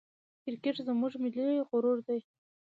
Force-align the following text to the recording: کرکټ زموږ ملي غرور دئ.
کرکټ 0.43 0.75
زموږ 0.87 1.13
ملي 1.23 1.47
غرور 1.69 1.97
دئ. 2.07 2.19